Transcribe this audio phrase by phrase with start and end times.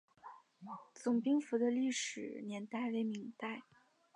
[0.95, 3.61] 总兵府的历史年代为明代。